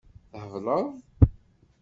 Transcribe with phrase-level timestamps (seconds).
[0.39, 0.85] Thebleḍ?